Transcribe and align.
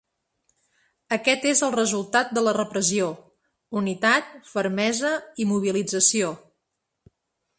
Aquest 1.17 1.43
és 1.49 1.59
el 1.67 1.73
resultat 1.75 2.31
de 2.37 2.43
la 2.45 2.53
repressió: 2.57 3.11
unitat, 3.81 4.33
fermesa 4.55 5.11
i 5.45 5.49
mobilització! 5.53 6.35